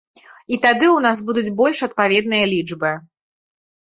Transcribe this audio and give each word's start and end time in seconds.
І 0.55 0.57
тады 0.63 0.85
ў 0.91 0.99
нас 1.07 1.21
будуць 1.29 1.53
больш 1.61 1.77
адпаведныя 1.91 2.45
лічбы. 2.53 2.91